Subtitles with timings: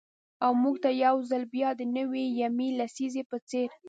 [0.45, 3.69] او مـوږ تـه يـو ځـل بـيا د نـوي يمـې لسـيزې پـه څـېر.